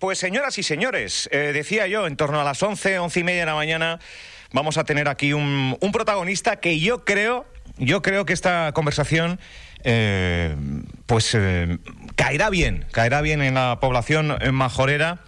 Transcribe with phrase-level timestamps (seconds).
[0.00, 3.40] Pues señoras y señores, eh, decía yo, en torno a las 11, once y media
[3.40, 4.00] de la mañana,
[4.50, 7.44] vamos a tener aquí un, protagonista que yo creo,
[7.76, 9.38] yo creo que esta conversación,
[9.84, 10.56] eh,
[11.04, 11.76] pues eh,
[12.16, 15.18] caerá bien, caerá bien en la población majorera.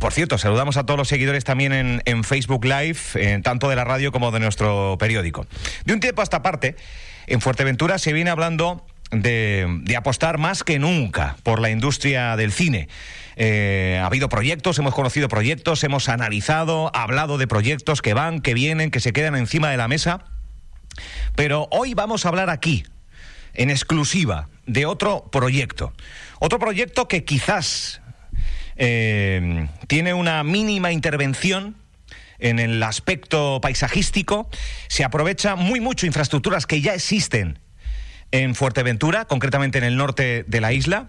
[0.00, 4.10] por cierto, saludamos a todos los seguidores también en, Facebook Live, tanto de la radio
[4.10, 5.46] como de nuestro periódico.
[5.84, 6.74] De un tiempo a esta parte,
[7.28, 12.88] en Fuerteventura se viene hablando de, apostar más que nunca por la industria del cine.
[13.36, 18.54] Eh, ha habido proyectos, hemos conocido proyectos, hemos analizado, hablado de proyectos que van, que
[18.54, 20.24] vienen, que se quedan encima de la mesa.
[21.36, 22.84] Pero hoy vamos a hablar aquí,
[23.54, 25.92] en exclusiva, de otro proyecto.
[26.40, 28.00] Otro proyecto que quizás
[28.76, 31.76] eh, tiene una mínima intervención
[32.40, 34.48] en el aspecto paisajístico,
[34.88, 37.58] se aprovecha muy mucho infraestructuras que ya existen
[38.32, 41.06] en Fuerteventura, concretamente en el norte de la isla.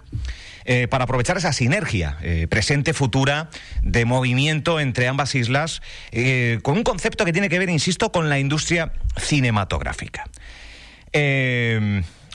[0.66, 3.50] Eh, para aprovechar esa sinergia eh, presente, futura,
[3.81, 5.81] de movimiento entre ambas islas,
[6.12, 10.25] eh, con un concepto que tiene que ver, insisto, con la industria cinematográfica.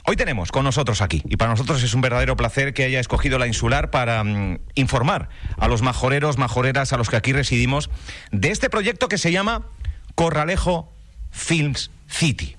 [0.07, 3.39] Hoy tenemos con nosotros aquí, y para nosotros es un verdadero placer que haya escogido
[3.39, 7.89] la insular para mm, informar a los majoreros, majoreras, a los que aquí residimos,
[8.33, 9.67] de este proyecto que se llama
[10.15, 10.93] Corralejo
[11.31, 12.57] Films City.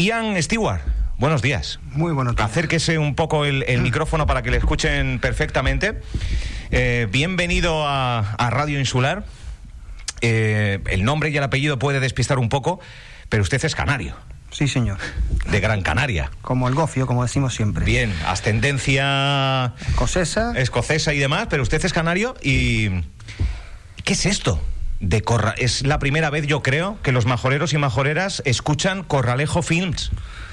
[0.00, 0.80] Ian Stewart,
[1.18, 1.78] buenos días.
[1.92, 2.50] Muy buenos días.
[2.50, 6.00] Acérquese un poco el, micrófono para que le escuchen perfectamente.
[6.70, 9.24] Eh, bienvenido a, Radio Insular.
[10.22, 12.80] Eh, el nombre y el apellido puede despistar un poco,
[13.28, 14.16] pero usted es canario.
[14.50, 14.98] Sí, señor.
[15.50, 16.30] De Gran Canaria.
[16.40, 17.84] Como el gofio, como decimos siempre.
[17.84, 19.74] Bien, ascendencia...
[19.86, 20.54] Escocesa.
[20.56, 22.88] Escocesa y demás, pero usted es canario y...
[24.02, 24.60] ¿Qué es esto?
[25.00, 29.62] De Corra es la primera vez, yo creo, que los majoreros y majoreras escuchan Corralejo
[29.62, 30.10] Films.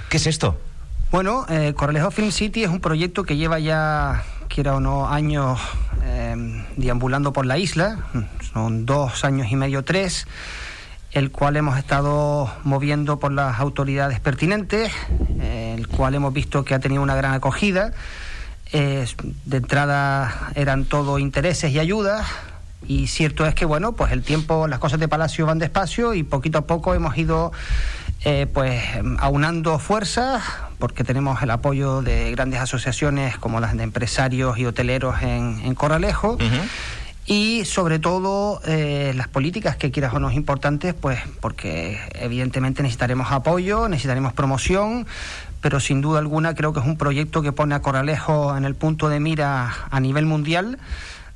[0.09, 0.59] ¿Qué es esto?
[1.11, 5.59] Bueno, eh, Corralejo Film City es un proyecto que lleva ya, quiera o no, años
[6.03, 7.99] eh, deambulando por la isla.
[8.53, 10.27] Son dos años y medio, tres
[11.11, 14.91] el cual hemos estado moviendo por las autoridades pertinentes,
[15.39, 17.93] el cual hemos visto que ha tenido una gran acogida.
[18.71, 22.27] de entrada eran todo intereses y ayudas,
[22.85, 26.23] y cierto es que, bueno, pues el tiempo, las cosas de Palacio van despacio y
[26.23, 27.51] poquito a poco hemos ido
[28.23, 28.83] eh, pues
[29.19, 30.43] aunando fuerzas
[30.79, 36.37] porque tenemos el apoyo de grandes asociaciones como las de empresarios y hoteleros en, Corralejo.
[37.25, 42.81] Y sobre todo eh, las políticas que quieras o no es importantes, pues porque evidentemente
[42.83, 45.05] necesitaremos apoyo, necesitaremos promoción,
[45.59, 48.75] pero sin duda alguna creo que es un proyecto que pone a Corralejo en el
[48.75, 50.79] punto de mira a nivel mundial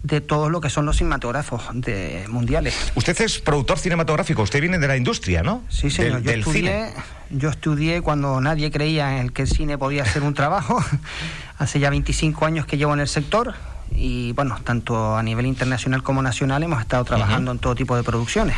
[0.04, 2.92] de todo lo que son los cinematógrafos de mundiales.
[2.96, 5.64] Usted es productor cinematográfico, usted viene de la industria, ¿no?
[5.70, 6.22] Sí, señor.
[6.24, 6.90] yo, estudié,
[7.30, 10.84] yo estudié cuando nadie creía en que el cine podía ser un trabajo.
[11.58, 13.54] Hace ya 25 años que llevo en el sector
[13.96, 18.04] y, bueno, tanto a nivel internacional como nacional hemos estado trabajando en todo tipo de
[18.04, 18.56] producciones.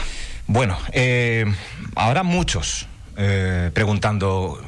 [0.48, 1.46] Bueno, eh,
[1.96, 2.88] ahora muchos
[3.18, 4.60] eh, preguntando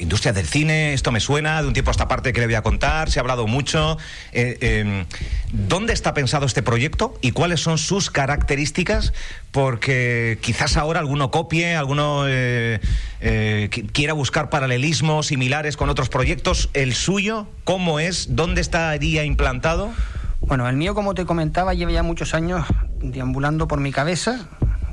[0.00, 2.54] industria del cine, esto me suena, de un tiempo a esta parte que le voy
[2.54, 3.98] a contar, se ha hablado mucho.
[4.32, 5.06] Eh, em,
[5.52, 9.12] ¿Dónde está pensado este proyecto y cuáles son sus características?
[9.52, 12.80] Porque quizás ahora alguno copie, alguno eh,
[13.20, 16.70] eh, quiera buscar paralelismos similares con otros proyectos.
[16.72, 18.34] ¿El suyo cómo es?
[18.36, 19.92] ¿Dónde estaría implantado?
[20.40, 22.66] Bueno, el mío, como te comentaba, lleva ya muchos años
[23.00, 24.48] deambulando por mi cabeza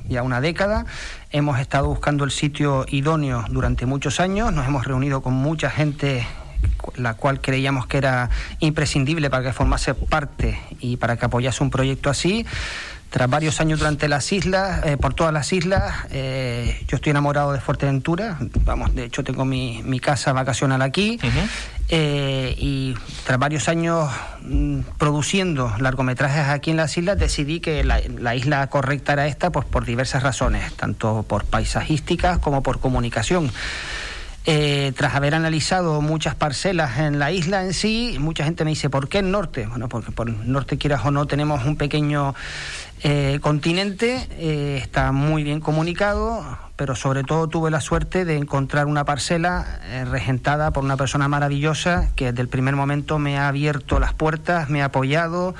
[0.07, 0.85] ya una década.
[1.31, 6.25] Hemos estado buscando el sitio idóneo durante muchos años, nos hemos reunido con mucha gente
[6.95, 8.29] la cual creíamos que era
[8.59, 12.45] imprescindible para que formase parte y para que apoyase un proyecto así.
[13.09, 17.53] Tras varios años durante las islas, eh, por todas las islas, eh, yo estoy enamorado
[17.53, 18.37] de Fuerteventura.
[18.65, 21.17] Vamos, de hecho tengo mi, mi casa vacacional aquí.
[21.89, 24.09] Eh, y tras varios años
[24.41, 29.51] mm, produciendo largometrajes aquí en las islas, decidí que la, la, isla correcta era esta,
[29.51, 33.51] pues por diversas razones, tanto por paisajísticas como por comunicación.
[34.49, 38.89] Eh, tras haber analizado muchas parcelas en la isla en sí, mucha gente me dice,
[38.89, 39.67] ¿por qué el norte?
[39.67, 42.33] Bueno, porque por el norte, quieras o no, tenemos un pequeño
[43.03, 46.43] eh, continente, eh, está muy bien comunicado,
[46.75, 49.79] pero sobre todo tuve la suerte de encontrar una parcela
[50.09, 54.69] regentada por una persona maravillosa que desde el primer momento me ha abierto las puertas,
[54.69, 55.55] me ha apoyado,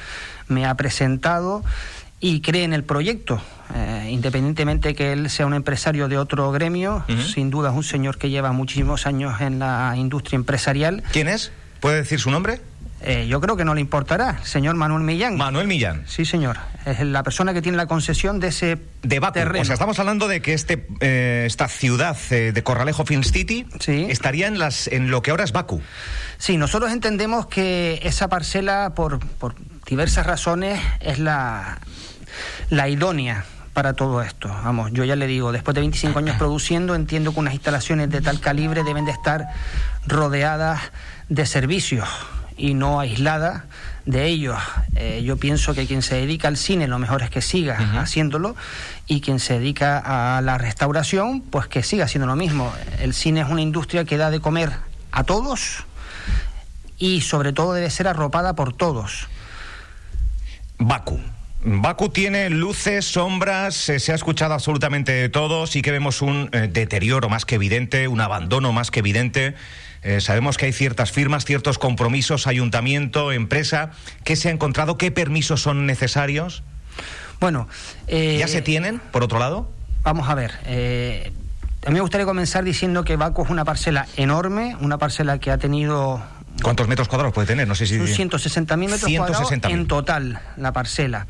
[0.48, 1.63] me ha presentado
[2.19, 3.42] y cree en el proyecto.
[3.75, 7.04] Eh, independientemente que él sea un empresario de otro gremio,
[7.34, 11.04] sin duda es un señor que lleva muchísimos años en la industria empresarial.
[11.12, 11.51] ¿Quién es?
[11.81, 12.62] ¿Puede decir su nombre?
[13.01, 15.38] Eh, yo creo que no le importará, señor Manuel Millán.
[15.38, 16.03] Manuel Millán.
[16.07, 16.57] Sí, señor.
[16.85, 19.33] Es la persona que tiene la concesión de ese de Baku.
[19.35, 19.61] terreno.
[19.61, 23.67] O sea, estamos hablando de que este, eh, esta ciudad eh, de Corralejo Film City
[23.79, 24.07] Sí.
[24.09, 25.79] estaría en, las, en lo que ahora es Baku.
[26.39, 29.53] Sí, nosotros entendemos que esa parcela, por, por
[29.85, 31.77] diversas razones, es la,
[32.71, 34.47] la idónea para todo esto.
[34.50, 38.21] Vamos, yo ya le digo, después de 25 años produciendo, entiendo que unas instalaciones de
[38.21, 39.50] tal calibre deben de estar
[40.07, 40.81] rodeadas
[41.29, 42.07] de servicios
[42.57, 43.63] y no aisladas
[44.06, 44.57] de ellos.
[44.95, 48.56] Eh, yo pienso que quien se dedica al cine lo mejor es que siga haciéndolo
[49.06, 52.74] y quien se dedica a la restauración, pues que siga haciendo lo mismo.
[53.00, 54.71] El cine es una industria que da de comer
[55.12, 55.86] a todos
[56.98, 59.27] y sobre todo debe ser arropada por todos.
[60.80, 61.19] Baku.
[61.63, 66.50] Baku tiene luces, sombras, eh, se ha escuchado absolutamente de todo, sí que vemos un
[66.53, 69.56] eh, deterioro más que evidente, un abandono más que evidente.
[70.03, 73.91] Eh, sabemos que hay ciertas firmas, ciertos compromisos, ayuntamiento, empresa.
[74.23, 74.97] ¿Qué se ha encontrado?
[74.97, 76.63] ¿Qué permisos son necesarios?
[77.39, 77.67] Bueno,
[78.07, 79.71] eh, ¿Ya se tienen, por otro lado?
[80.03, 80.53] Vamos a ver.
[80.65, 81.31] eh,
[81.85, 85.51] a mí me gustaría comenzar diciendo que Baco es una parcela enorme, una parcela que
[85.51, 86.21] ha tenido
[86.61, 87.67] ¿Cuántos metros cuadrados puede tener?
[87.67, 87.97] No sé si...
[87.97, 89.71] un 160.000 metros cuadrados 160.000.
[89.71, 91.27] en total la parcela.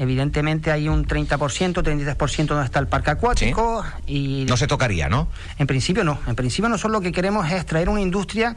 [0.00, 1.36] Evidentemente hay un 30%,
[1.74, 5.28] 33% donde está el parque acuático y No se tocaría, ¿no?
[5.58, 6.18] En principio no.
[6.26, 8.56] En principio nosotros lo que queremos es traer una industria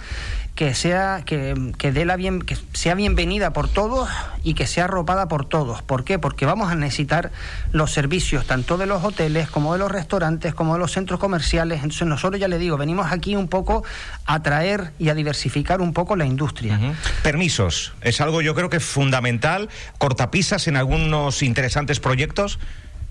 [0.56, 4.08] que sea que, que dé la bien que sea bienvenida por todos
[4.44, 5.82] y que sea arropada por todos.
[5.82, 6.20] ¿Por qué?
[6.20, 7.32] Porque vamos a necesitar
[7.72, 11.78] los servicios tanto de los hoteles como de los restaurantes como de los centros comerciales.
[11.78, 13.84] Entonces nosotros ya le digo, venimos aquí un poco
[14.26, 16.80] a traer y a diversificar un poco la industria.
[17.24, 17.94] Permisos.
[18.02, 19.70] Es algo yo creo que es fundamental.
[19.98, 22.60] Cortapisas en algunos interesantes proyectos.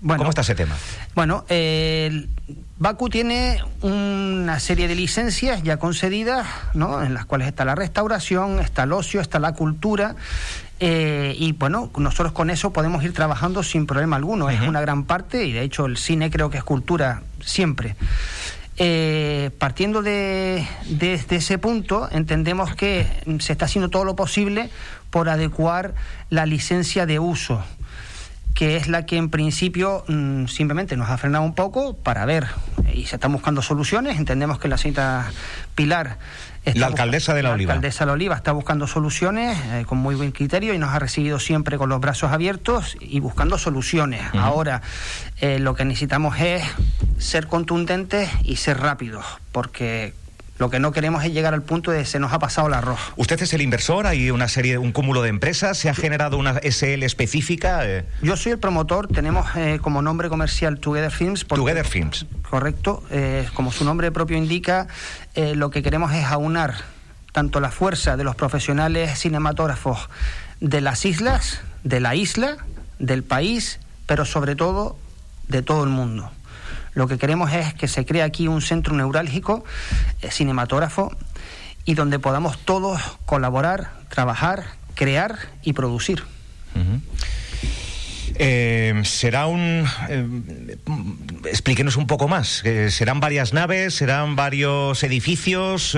[0.05, 0.19] Bueno.
[0.19, 0.75] ¿Cómo está ese tema?
[1.15, 2.27] Bueno, eh,
[2.77, 7.01] Baku tiene una serie de licencias ya concedidas, ¿no?
[7.01, 10.15] en las cuales está la restauración, está el ocio, está la cultura.
[10.81, 14.49] eh, y bueno, nosotros con eso podemos ir trabajando sin problema alguno.
[14.49, 17.95] Es una gran parte y de hecho el cine creo que es cultura siempre.
[18.77, 23.07] Eh, partiendo de, de- de ese punto, entendemos que
[23.39, 24.69] se está haciendo todo lo posible
[25.11, 25.93] por adecuar
[26.29, 27.63] la licencia de uso
[28.53, 32.47] que es la que en principio mm, simplemente nos ha frenado un poco para ver
[32.93, 34.17] y se están buscando soluciones.
[34.17, 35.31] Entendemos que la señorita
[35.75, 36.17] Pilar.
[36.75, 37.73] La alcaldesa de La Oliva.
[37.73, 40.99] alcaldesa de La Oliva está buscando soluciones eh, con muy buen criterio y nos ha
[40.99, 44.21] recibido siempre con los brazos abiertos y buscando soluciones.
[44.33, 44.81] Ahora,
[45.41, 46.63] eh, lo que necesitamos es
[47.17, 50.13] ser contundentes y ser rápidos, porque
[50.59, 52.99] lo que no queremos es llegar al punto de se nos ha pasado el arroz.
[53.15, 56.59] Usted es el inversor, hay una serie, un cúmulo de empresas, se ha generado una
[56.61, 61.43] SL específica, eh, Yo soy el promotor, tenemos eh, como nombre comercial Together Films.
[61.43, 62.25] porque- Together Films.
[62.49, 64.87] Correcto, eh, como su nombre propio indica,
[65.35, 66.75] lo que queremos es aunar
[67.31, 70.07] tanto la fuerza de los profesionales cinematógrafos
[70.59, 72.57] de las islas, de la isla,
[72.99, 74.95] del país, pero sobre todo
[75.47, 76.31] de todo el mundo.
[76.93, 79.63] Lo que queremos es que se cree aquí un centro neurálgico
[80.21, 81.11] eh, cinematógrafo
[81.85, 86.23] y donde podamos todos colaborar, trabajar, crear y producir.
[88.35, 89.85] Eh, será un.
[90.09, 90.77] eh,
[91.45, 92.63] explíquenos un poco más.
[92.65, 93.93] Eh, ¿Serán varias naves?
[93.93, 95.95] ¿Serán varios edificios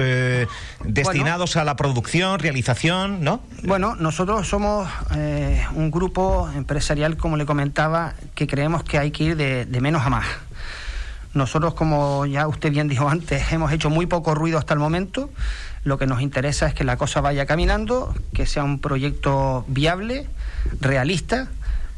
[0.84, 3.24] destinados a la producción, realización?
[3.24, 3.42] ¿No?
[3.64, 9.24] Bueno, nosotros somos eh, un grupo empresarial, como le comentaba, que creemos que hay que
[9.24, 10.26] ir de, de menos a más.
[11.36, 15.30] Nosotros, como ya usted bien dijo antes, hemos hecho muy poco ruido hasta el momento.
[15.84, 20.27] Lo que nos interesa es que la cosa vaya caminando, que sea un proyecto viable,
[20.82, 21.50] realista,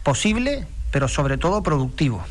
[0.03, 2.25] posible, pero sobre todo productivo.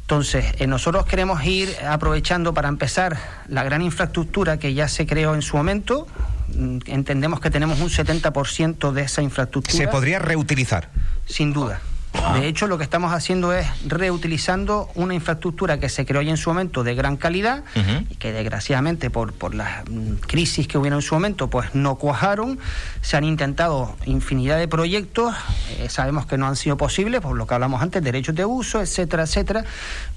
[0.00, 3.16] Entonces, eh, nosotros queremos ir aprovechando para empezar
[3.46, 6.08] la gran infraestructura que ya se creó en su momento.
[6.48, 9.76] Mm, Entendemos que tenemos un 70% de esa infraestructura.
[9.76, 10.88] Se podría reutilizar.
[11.26, 11.80] Sin duda.
[12.12, 16.36] De hecho, lo que estamos haciendo es reutilizando una infraestructura que se creó ya en
[16.36, 17.64] su momento de gran calidad
[18.08, 21.96] y que desgraciadamente por, por las mm, crisis que hubieron en su momento pues no
[21.96, 22.58] cuajaron.
[23.00, 25.34] Se han intentado infinidad de proyectos,
[25.78, 28.80] eh, sabemos que no han sido posibles, por lo que hablamos antes, derechos de uso,
[28.80, 29.64] etcétera, etcétera.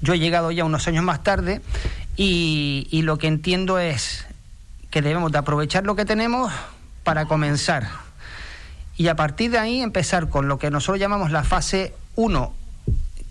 [0.00, 1.62] Yo he llegado ya unos años más tarde
[2.16, 4.26] y, y lo que entiendo es
[4.90, 6.52] que debemos de aprovechar lo que tenemos
[7.02, 8.03] para comenzar
[8.96, 12.54] y a partir de ahí empezar con lo que nosotros llamamos la fase 1,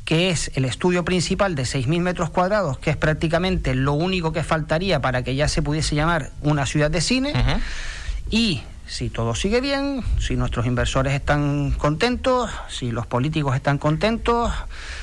[0.06, 4.44] que es el estudio principal de 6.000 metros cuadrados, que es prácticamente lo único que
[4.44, 7.34] faltaría para que ya se pudiese llamar una ciudad de cine.
[8.30, 14.52] Y si todo sigue bien, si nuestros inversores están contentos, si los políticos están contentos,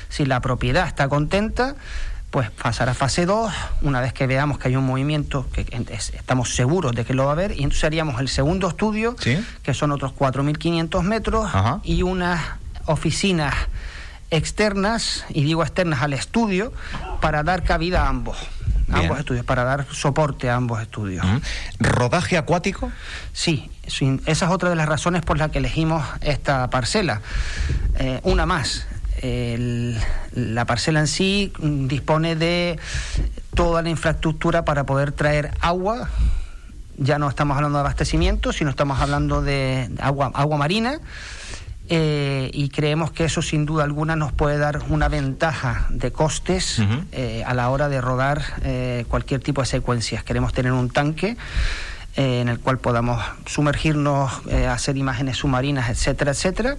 [0.09, 1.75] si la propiedad está contenta,
[2.31, 6.55] pues pasar a fase 2, una vez que veamos que hay un movimiento, que estamos
[6.55, 9.91] seguros de que lo va a haber, y entonces haríamos el segundo estudio, que son
[9.91, 11.51] otros 4.500 metros,
[11.83, 12.41] y unas
[12.85, 13.53] oficinas
[14.31, 16.71] externas, y digo externas al estudio,
[17.19, 18.37] para dar cabida a ambos.
[18.89, 21.25] ambos estudios, para dar soporte a ambos estudios.
[21.79, 22.91] ¿Rodaje acuático?
[23.33, 23.69] Sí,
[24.25, 27.21] esa es otra de las razones por las que elegimos esta parcela.
[27.99, 28.87] Eh, una más,
[29.21, 32.79] la parcela en sí dispone de
[33.53, 36.09] toda la infraestructura para poder traer agua.
[36.97, 40.99] Ya no estamos hablando de abastecimiento, sino estamos hablando de agua, agua marina.
[41.93, 46.81] Eh, y creemos que eso sin duda alguna nos puede dar una ventaja de costes
[47.11, 50.23] eh, a la hora de rodar eh, cualquier tipo de secuencias.
[50.23, 51.35] Queremos tener un tanque
[52.15, 56.77] eh, en el cual podamos sumergirnos, eh, hacer imágenes submarinas, etcétera, etcétera.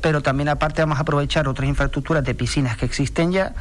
[0.00, 3.54] Pero también aparte vamos a aprovechar otras infraestructuras de piscinas que existen ya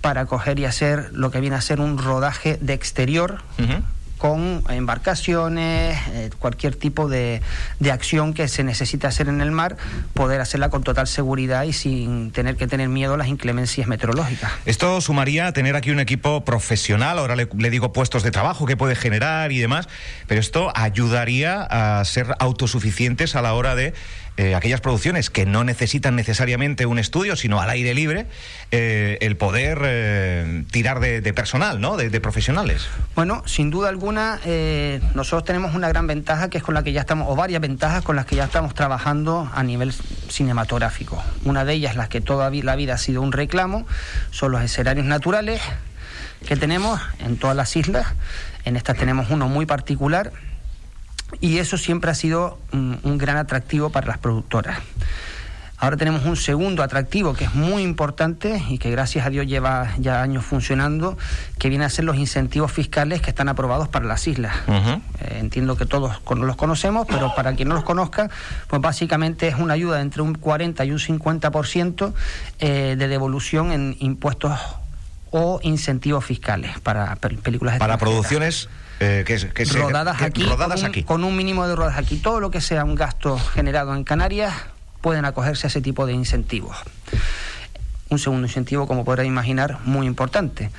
[0.00, 3.42] para coger y hacer lo que viene a ser un rodaje de exterior
[4.18, 7.40] con embarcaciones, eh, cualquier tipo de,
[7.78, 9.76] de, acción que se necesite hacer en el mar,
[10.12, 14.52] poder hacerla con total seguridad y sin tener que tener miedo a las inclemencias meteorológicas.
[14.66, 18.76] Esto sumaría a tener aquí un equipo profesional, ahora le, digo puestos de trabajo que
[18.76, 19.88] puede generar y demás,
[20.26, 23.94] pero esto ayudaría a ser autosuficientes a la hora de
[24.38, 28.26] eh, aquellas producciones que no necesitan necesariamente un estudio, sino al aire libre,
[28.70, 31.96] eh, el poder eh, tirar de, personal, ¿no?
[31.96, 32.86] De, profesionales.
[33.16, 34.38] Bueno, sin duda alguna,
[35.14, 38.04] nosotros tenemos una gran ventaja que es con la que ya estamos, o varias ventajas
[38.04, 41.20] con las que ya estamos trabajando a nivel cinematográfico.
[41.44, 43.88] Una de ellas, las que toda la vida ha sido un reclamo,
[44.30, 45.60] son los escenarios naturales
[46.46, 48.06] que tenemos en todas las islas.
[48.64, 50.30] En esta tenemos uno muy particular
[51.40, 54.78] y eso siempre ha sido un, gran atractivo para las productoras.
[55.80, 59.94] Ahora tenemos un segundo atractivo que es muy importante y que gracias a Dios lleva
[59.98, 61.16] ya años funcionando,
[61.56, 64.56] que viene a ser los incentivos fiscales que están aprobados para las islas.
[64.66, 68.28] Eh, entiendo que todos los conocemos, pero para quien no los conozca,
[68.66, 72.12] pues básicamente es una ayuda entre un 40 y un 50%
[72.58, 74.58] eh, de devolución en impuestos
[75.30, 78.68] o incentivos fiscales para películas Para producciones
[79.00, 82.16] eh, que, rodadas, aquí, rodadas con un, Con un mínimo de rodadas aquí.
[82.16, 84.54] Todo lo que sea un gasto generado en Canarias
[85.00, 86.76] pueden acogerse a ese tipo de incentivos.
[88.08, 90.70] Un segundo incentivo, como podrán imaginar, muy importante.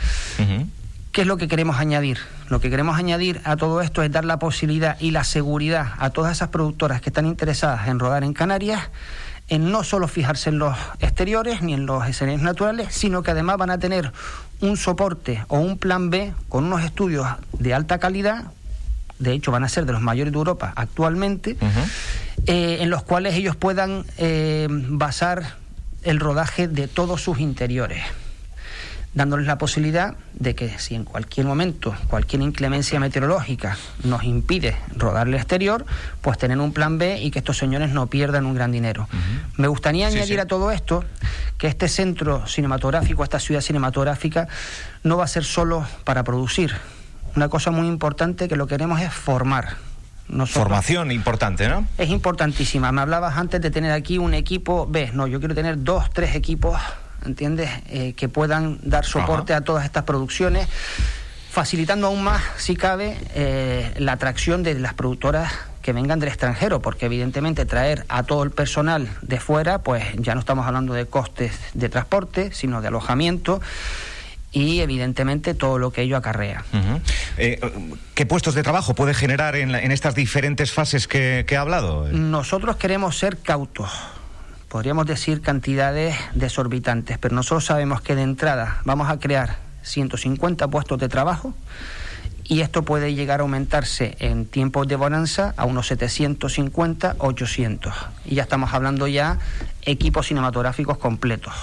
[1.11, 2.19] ¿Qué es lo que queremos añadir?
[2.49, 6.09] Lo que queremos añadir a todo esto es dar la posibilidad y la seguridad a
[6.09, 8.89] todas esas productoras que están interesadas en rodar en Canarias
[9.49, 13.57] en no solo fijarse en los exteriores ni en los escenarios naturales, sino que además
[13.57, 14.11] van a tener
[14.61, 17.27] un soporte o un plan B con unos estudios
[17.57, 18.45] de alta calidad,
[19.17, 21.57] de hecho van a ser de los mayores de Europa actualmente,
[22.45, 25.55] eh, en los cuales ellos puedan eh, basar
[26.03, 28.01] el rodaje de todos sus interiores
[29.19, 35.27] dándoles la posibilidad de que si en cualquier momento cualquier inclemencia meteorológica nos impide rodar
[35.27, 35.85] el exterior,
[36.21, 39.09] pues tener un plan B y que estos señores no pierdan un gran dinero.
[39.57, 41.03] Me gustaría añadir a todo esto
[41.57, 44.47] que este centro cinematográfico, esta ciudad cinematográfica,
[45.03, 46.73] no va a ser solo para producir.
[47.35, 49.75] Una cosa muy importante que lo queremos es formar.
[50.45, 51.85] Formación importante, ¿no?
[51.97, 52.93] Es importantísima.
[52.93, 55.11] Me hablabas antes de tener aquí un equipo B.
[55.13, 56.79] No, yo quiero tener dos, tres equipos
[57.25, 57.69] ¿entiendes?
[57.89, 60.67] Eh, que puedan dar soporte a todas estas producciones,
[61.49, 66.81] facilitando aún más, si cabe, eh, la atracción de las productoras que vengan del extranjero,
[66.81, 71.05] porque evidentemente traer a todo el personal de fuera, pues ya no estamos hablando de
[71.05, 73.61] costes de transporte, sino de alojamiento
[74.51, 76.63] y evidentemente todo lo que ello acarrea.
[77.37, 77.59] Eh,
[78.13, 82.07] ¿Qué puestos de trabajo puede generar en, estas diferentes fases que, que, ha hablado?
[82.11, 83.89] Nosotros queremos ser cautos
[84.69, 90.99] podríamos decir cantidades desorbitantes, pero nosotros sabemos que de entrada vamos a crear 150 puestos
[90.99, 91.53] de trabajo
[92.43, 97.93] y esto puede llegar a aumentarse en tiempos de bonanza a unos 750, 800.
[98.25, 99.39] Y ya estamos hablando ya
[99.83, 101.53] equipos cinematográficos completos.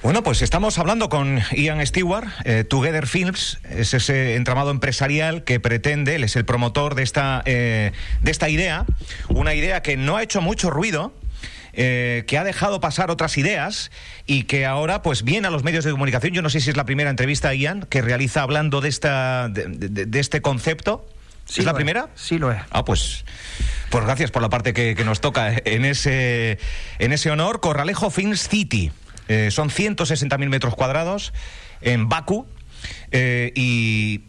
[0.00, 5.58] Bueno, pues estamos hablando con Ian Stewart, eh, Together Films, es ese entramado empresarial que
[5.58, 7.90] pretende, él es el promotor de esta, eh,
[8.22, 8.86] de esta idea,
[9.28, 11.12] una idea que no ha hecho mucho ruido,
[11.72, 13.90] eh, que ha dejado pasar otras ideas
[14.24, 16.32] y que ahora pues viene a los medios de comunicación.
[16.32, 20.20] Yo no sé si es la primera entrevista, Ian, que realiza hablando de, esta, de,
[20.20, 21.08] este concepto.
[21.48, 22.10] ¿Es la primera?
[22.14, 22.58] Sí, lo es.
[22.70, 23.24] Ah, pues,
[23.90, 26.58] pues gracias por la parte que, que nos toca en ese,
[27.00, 27.60] en ese honor.
[27.60, 28.92] Corralejo Films City.
[29.28, 31.32] Eh, son 160.000 metros cuadrados
[31.80, 32.46] en Baku
[33.10, 34.22] eh, y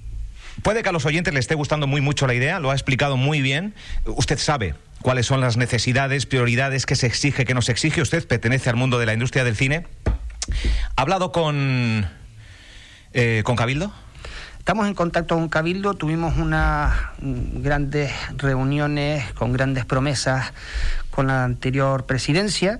[0.61, 3.17] puede que a los oyentes les esté gustando muy mucho la idea, lo ha explicado
[3.17, 3.73] muy bien.
[4.05, 8.01] Usted sabe cuáles son las necesidades, prioridades que se exige, que nos exige.
[8.01, 9.85] Usted pertenece al mundo de la industria del cine
[10.95, 12.07] ¿Ha hablado con,
[13.13, 13.91] eh, con Cabildo?
[14.57, 20.53] Estamos en contacto con Cabildo, tuvimos unas grandes reuniones con grandes promesas
[21.09, 22.79] con la anterior presidencia.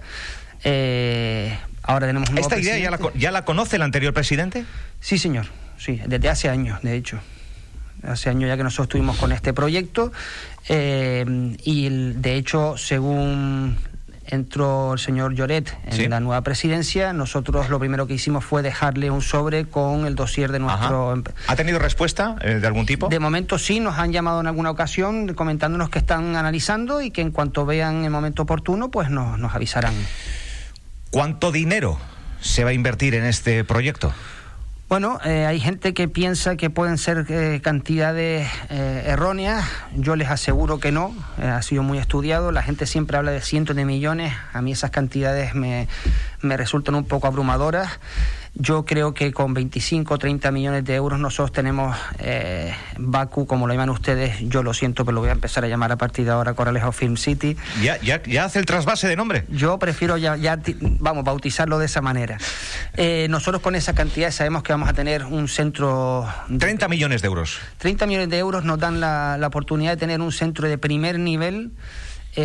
[0.64, 1.58] Eh,
[1.94, 4.66] ahora tenemos un nuevo ¿Esta idea ya la, ya la conoce el anterior presidente?
[5.00, 7.20] Sí, señor, sí, desde hace años, de hecho.
[8.04, 10.12] Hace años ya que nosotros estuvimos con este proyecto
[10.70, 11.26] eh,
[11.64, 13.78] y de hecho, según
[14.32, 16.08] entró el señor Lloret en Sí.
[16.08, 20.52] la nueva presidencia, nosotros lo primero que hicimos fue dejarle un sobre con el dossier
[20.52, 21.12] de nuestro...
[21.14, 21.22] Ajá.
[21.48, 23.08] ¿Ha tenido respuesta eh, de algún tipo?
[23.10, 27.22] De momento sí, nos han llamado en alguna ocasión comentándonos que están analizando y que
[27.22, 29.96] en cuanto vean el momento oportuno, pues nos, nos avisarán.
[31.12, 31.98] ¿Cuánto dinero
[32.40, 34.14] se va a invertir en este proyecto?
[34.90, 39.66] Bueno, eh, hay gente que piensa que pueden ser eh, cantidades eh, erróneas.
[39.96, 41.16] Yo les aseguro que no.
[41.42, 42.52] Ha sido muy estudiado.
[42.52, 44.34] La gente siempre habla de cientos de millones.
[44.54, 45.88] A mí esas cantidades me,
[46.42, 48.00] me resultan un poco abrumadoras.
[48.56, 53.68] Yo creo que con 25 o 30 millones de euros nosotros tenemos eh, Baku, como
[53.68, 54.38] lo llaman ustedes.
[54.42, 56.92] Yo lo siento, pero lo voy a empezar a llamar a partir de ahora Coralejo
[56.92, 57.56] Film City.
[57.82, 59.46] ¿Ya, ya, ya hace el trasvase de nombre?
[59.50, 60.60] Yo prefiero ya, ya
[61.00, 62.38] vamos, bautizarlo de esa manera.
[62.98, 66.28] Eh, nosotros con esa cantidad sabemos que vamos a tener un centro...
[66.48, 67.60] de- 30 millones de euros.
[67.78, 71.20] 30 millones de euros nos dan la, la oportunidad de tener un centro de primer
[71.20, 71.72] nivel,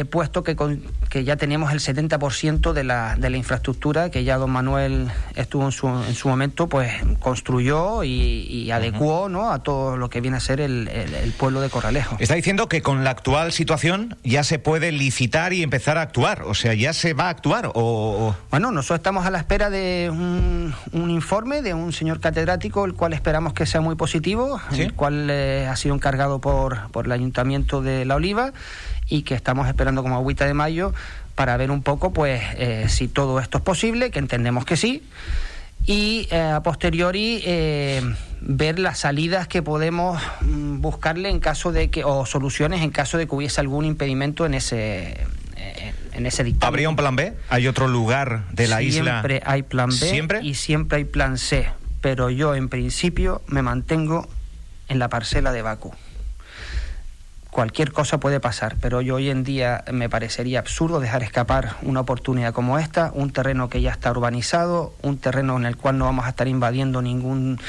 [0.00, 4.24] eh, puesto que, con- que ya tenemos el 70% de la, de la infraestructura que
[4.24, 9.50] ya don Manuel estuvo en su, en su momento, pues construyó y, y adecuó ¿no?
[9.52, 12.16] a todo lo que viene a ser el, el- el pueblo de Corralejo.
[12.18, 16.42] Está diciendo que con la actual situación ya se puede licitar y empezar a actuar.
[16.42, 17.66] O sea, ya se va a actuar.
[17.66, 22.20] O, o- Bueno, nosotros estamos a la espera de un, un informe de un señor
[22.20, 24.82] catedrático, el cual esperamos que sea muy positivo, ¿Sí?
[24.82, 28.52] el cual eh, ha sido encargado por, por el Ayuntamiento de La Oliva
[29.08, 30.92] y que estamos esperando como agüita de mayo
[31.34, 35.02] para ver un poco pues eh, si todo esto es posible, que entendemos que sí,
[35.86, 38.02] y eh, a posteriori eh,
[38.40, 43.18] ver las salidas que podemos mm, buscarle en caso de que, o soluciones en caso
[43.18, 46.68] de que hubiese algún impedimento en ese, eh, en ese dictamen.
[46.68, 47.34] ¿Habría un plan B?
[47.50, 49.20] ¿Hay otro lugar de la isla?
[49.20, 50.40] Siempre hay plan B ¿Siempre?
[50.42, 51.66] y siempre hay plan C.
[52.00, 54.28] Pero yo, en principio, me mantengo
[54.88, 55.94] en la parcela de Baku.
[57.54, 62.00] Cualquier cosa puede pasar, pero yo hoy en día me parecería absurdo dejar escapar una
[62.00, 66.06] oportunidad como esta, un terreno que ya está urbanizado, un terreno en el cual no
[66.06, 67.60] vamos a estar invadiendo ningún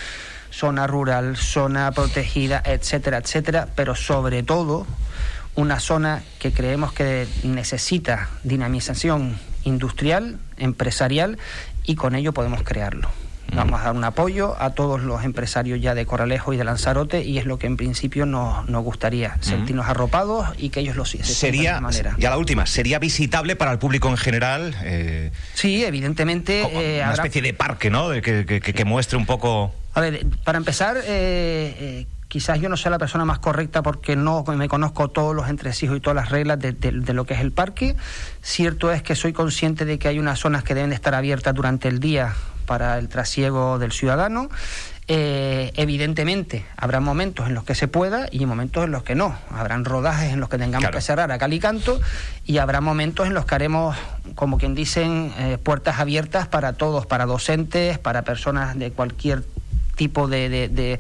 [0.49, 4.87] zona rural, zona protegida, etcétera, etcétera, pero sobre todo
[5.53, 11.37] una zona que creemos que necesita dinamización industrial, empresarial,
[11.83, 13.11] y con ello podemos crearlo.
[13.55, 17.23] Vamos a dar un apoyo a todos los empresarios ya de Coralejo y de Lanzarote
[17.23, 21.05] y es lo que en principio nos, nos gustaría, sentirnos arropados y que ellos lo
[21.05, 22.15] sientan de Sería, esa manera.
[22.19, 24.75] ya la última, ¿sería visitable para el público en general?
[24.83, 28.09] eh, Sí, evidentemente como eh, una habrá- especie de parque, ¿no?
[28.09, 29.73] De que, que- muestre un poco...
[29.93, 34.15] A ver, para empezar, eh, eh, quizás yo no sea la persona más correcta porque
[34.17, 37.33] no me conozco todos los entresijos y todas las reglas de, de- de lo que
[37.35, 37.95] es el parque.
[38.41, 41.55] Cierto es que soy consciente de que hay unas zonas que deben de estar abiertas
[41.55, 42.33] durante el día
[42.65, 44.49] para el trasiego del ciudadano.
[45.07, 49.37] Eh, evidentemente, habrá momentos en los que se pueda y momentos en los que no.
[49.51, 50.97] Habrán rodajes en los que tengamos Claro.
[50.97, 52.01] que cerrar a cal y canto
[52.43, 53.95] y habrá momentos en los que haremos,
[54.33, 59.43] como quien dicen, eh, puertas abiertas para todos, para docentes, para personas de cualquier
[59.95, 60.99] tipo de, de- de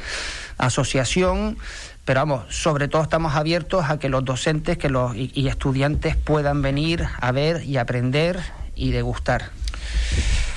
[0.59, 1.57] asociación.
[2.05, 6.15] Pero vamos, sobre todo estamos abiertos a que los docentes que los, y, y estudiantes
[6.15, 8.39] puedan venir a ver y aprender
[8.75, 9.49] y degustar.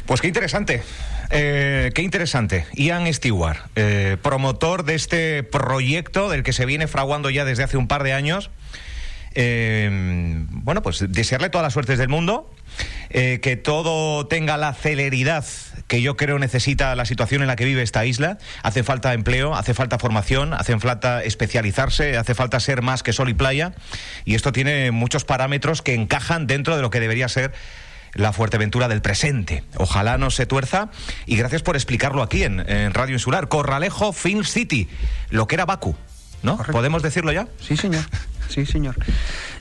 [0.09, 0.83] Pues qué interesante.
[1.29, 2.65] Eh, qué interesante.
[2.73, 7.77] Ian Stewart, eh, promotor de este proyecto del que se viene fraguando ya desde hace
[7.77, 8.49] un par de años.
[9.35, 9.91] Eh,
[10.49, 12.51] bueno, pues desearle todas las suertes del mundo,
[13.11, 15.45] que todo tenga la celeridad
[15.89, 18.39] que yo creo necesita la situación en la que vive esta isla.
[18.63, 23.29] Hace falta empleo, hace falta formación, hace falta especializarse, hace falta ser más que sol
[23.29, 23.75] y playa.
[24.25, 27.53] Y esto tiene muchos parámetros que encajan dentro de lo que debería ser
[28.15, 29.65] la Fuerteventura del presente.
[29.77, 30.91] Ojalá no se tuerza.
[31.27, 33.49] Y gracias por explicarlo aquí en, en Radio Insular.
[33.49, 34.89] Corralejo Film City,
[35.31, 35.97] lo que era Baku.
[36.41, 36.53] ¿No?
[36.57, 36.73] Correcto.
[36.73, 37.49] ¿Podemos decirlo ya?
[37.61, 38.05] Sí, señor.
[38.49, 38.95] Sí, señor.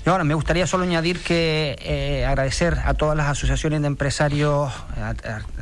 [0.05, 5.13] Ahora, me gustaría solo añadir que eh, agradecer a todas las asociaciones de empresarios, a-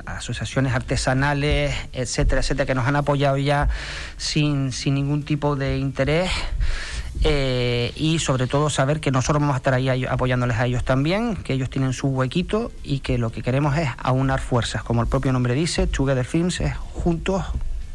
[0.05, 3.69] a- asociaciones artesanales, etcétera, etcétera, que nos han apoyado ya
[4.17, 6.29] sin, sin ningún tipo de interés.
[7.23, 11.35] Eh, y sobre todo saber que nosotros vamos a estar ahí apoyándoles a ellos también,
[11.35, 14.83] que ellos tienen su huequito y que lo que queremos es aunar fuerzas.
[14.83, 17.43] Como el propio nombre dice, Together Films es juntos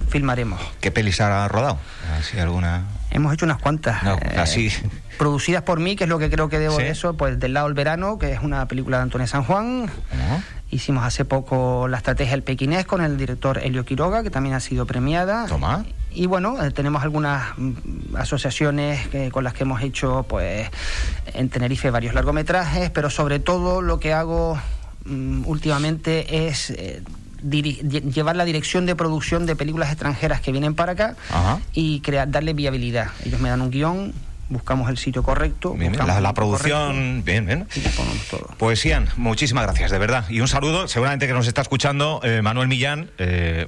[0.09, 0.61] filmaremos.
[0.81, 1.79] ¿Qué pelis ha rodado?
[2.19, 2.85] Así alguna.
[3.11, 4.03] Hemos hecho unas cuantas.
[4.03, 4.71] No, eh, así.
[5.19, 6.83] Producidas por mí, que es lo que creo que debo Sí.
[6.83, 9.87] de eso, pues Del lado del verano, que es una película de Antonio San Juan.
[9.87, 10.43] ¿no?
[10.71, 14.61] Hicimos hace poco la estrategia del pequinés con el director Helio Quiroga, que también ha
[14.61, 15.47] sido premiada.
[15.47, 15.85] Toma.
[16.13, 20.69] Y bueno, eh, tenemos algunas mm, asociaciones con las que hemos hecho pues
[21.35, 24.59] en Tenerife varios largometrajes, pero sobre todo lo que hago
[25.05, 27.03] mm, últimamente es eh,
[27.43, 31.17] llevar la dirección de producción de películas extranjeras que vienen para acá
[31.73, 33.09] y crear, darle viabilidad.
[33.25, 34.13] Ellos me dan un guion,
[34.49, 35.75] buscamos el sitio correcto.
[35.79, 37.67] la, producción, bien, bien.
[38.59, 40.29] Pues Ian, muchísimas gracias, de verdad.
[40.29, 43.67] Y un saludo, seguramente que nos está escuchando eh, Manuel Millán, eh,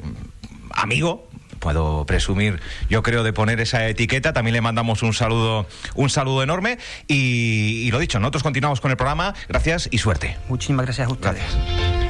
[0.70, 1.28] amigo,
[1.62, 4.34] puedo presumir, yo creo, de poner esa etiqueta.
[4.34, 6.78] También le mandamos un saludo, un saludo enorme.
[7.06, 9.34] Y, y lo dicho, nosotros continuamos con el programa.
[9.48, 10.36] Gracias y suerte.
[10.48, 11.40] Muchísimas gracias a ustedes.
[11.40, 12.01] Gracias.